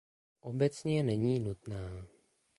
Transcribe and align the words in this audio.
Obecně 0.41 1.03
není 1.03 1.39
nutná. 1.39 2.05